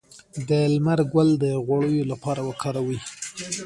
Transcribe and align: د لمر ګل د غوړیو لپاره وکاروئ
د 0.47 0.49
لمر 0.73 0.99
ګل 1.13 1.29
د 1.43 1.45
غوړیو 1.65 2.09
لپاره 2.11 2.41
وکاروئ 2.49 2.99